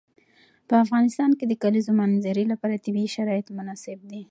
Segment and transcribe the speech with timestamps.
[0.67, 4.19] په افغانستان کې د د کلیزو منظره لپاره طبیعي شرایط مناسب دي.